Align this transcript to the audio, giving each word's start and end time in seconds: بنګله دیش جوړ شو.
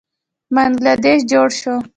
بنګله 0.55 0.93
دیش 1.03 1.19
جوړ 1.31 1.47
شو. 1.59 1.75